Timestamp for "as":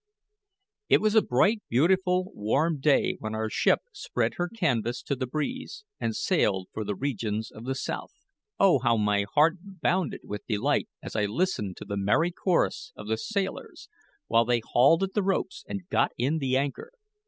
11.03-11.15